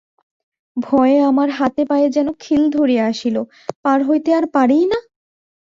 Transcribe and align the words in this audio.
ভয়ে 0.77 1.17
আমার 1.21 1.49
হাতে 1.49 1.83
পায়ে 1.85 2.07
যেন 2.09 2.27
খিল 2.39 2.63
ধরিয়া 2.69 3.03
আসিল, 3.07 3.37
পার 3.83 3.99
হইতে 4.03 4.29
আর 4.33 4.45
পারিই 4.53 4.85
না। 4.85 4.99